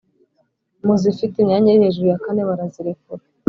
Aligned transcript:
mu 0.85 0.93
zifite 1.01 1.35
imyanya 1.39 1.69
iri 1.71 1.83
hejuru 1.83 2.07
ya 2.11 2.17
kane 2.23 2.41
barazirekura 2.49 3.23